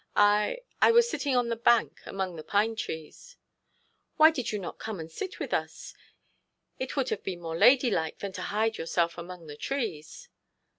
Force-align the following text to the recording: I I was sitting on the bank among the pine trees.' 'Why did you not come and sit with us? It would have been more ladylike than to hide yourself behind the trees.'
I 0.15 0.61
I 0.81 0.89
was 0.91 1.07
sitting 1.07 1.35
on 1.35 1.49
the 1.49 1.55
bank 1.55 1.99
among 2.07 2.35
the 2.35 2.43
pine 2.43 2.75
trees.' 2.75 3.37
'Why 4.15 4.31
did 4.31 4.51
you 4.51 4.57
not 4.57 4.79
come 4.79 4.99
and 4.99 5.11
sit 5.11 5.37
with 5.39 5.53
us? 5.53 5.93
It 6.79 6.95
would 6.97 7.09
have 7.09 7.21
been 7.21 7.41
more 7.41 7.55
ladylike 7.55 8.17
than 8.17 8.31
to 8.31 8.41
hide 8.41 8.79
yourself 8.79 9.15
behind 9.15 9.47
the 9.47 9.55
trees.' 9.55 10.27